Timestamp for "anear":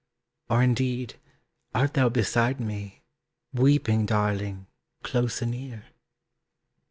5.43-5.83